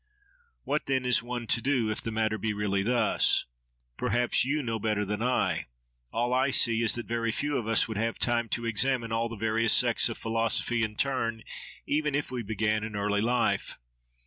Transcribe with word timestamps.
—What 0.63 0.87
then 0.87 1.05
is 1.05 1.21
one 1.21 1.45
to 1.45 1.61
do, 1.61 1.91
if 1.91 2.01
the 2.01 2.09
matter 2.09 2.39
be 2.39 2.53
really 2.55 2.81
thus? 2.81 3.45
Perhaps 3.97 4.43
you 4.43 4.63
know 4.63 4.79
better 4.79 5.05
than 5.05 5.21
I. 5.21 5.67
All 6.11 6.33
I 6.33 6.49
see 6.49 6.81
is 6.81 6.95
that 6.95 7.05
very 7.05 7.31
few 7.31 7.55
of 7.55 7.67
us 7.67 7.87
would 7.87 7.97
have 7.97 8.17
time 8.17 8.49
to 8.49 8.65
examine 8.65 9.11
all 9.11 9.29
the 9.29 9.35
various 9.35 9.73
sects 9.73 10.09
of 10.09 10.17
philosophy 10.17 10.81
in 10.81 10.95
turn, 10.95 11.43
even 11.85 12.15
if 12.15 12.31
we 12.31 12.41
began 12.41 12.83
in 12.83 12.95
early 12.95 13.21
life. 13.21 13.77